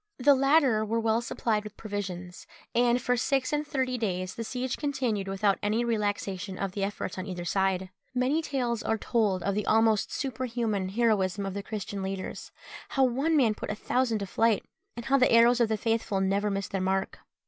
The 0.17 0.33
latter 0.33 0.83
were 0.83 0.99
well 0.99 1.21
supplied 1.21 1.63
with 1.63 1.77
provisions, 1.77 2.47
and 2.73 2.99
for 2.99 3.15
six 3.15 3.53
and 3.53 3.67
thirty 3.67 3.99
days 3.99 4.33
the 4.33 4.43
siege 4.43 4.75
continued 4.75 5.27
without 5.27 5.59
any 5.61 5.85
relaxation 5.85 6.57
of 6.57 6.71
the 6.71 6.83
efforts 6.83 7.19
on 7.19 7.27
either 7.27 7.45
side. 7.45 7.91
Many 8.15 8.41
tales 8.41 8.81
are 8.81 8.97
told 8.97 9.43
of 9.43 9.53
the 9.53 9.67
almost 9.67 10.11
superhuman 10.11 10.89
heroism 10.89 11.45
of 11.45 11.53
the 11.53 11.61
Christian 11.61 12.01
leaders 12.01 12.51
how 12.89 13.03
one 13.03 13.37
man 13.37 13.53
put 13.53 13.69
a 13.69 13.75
thousand 13.75 14.17
to 14.17 14.25
flight; 14.25 14.65
and 14.97 15.05
how 15.05 15.19
the 15.19 15.31
arrows 15.31 15.59
of 15.59 15.69
the 15.69 15.77
faithful 15.77 16.19
never 16.19 16.49
missed 16.49 16.71
their 16.71 16.81
mark. 16.81 17.19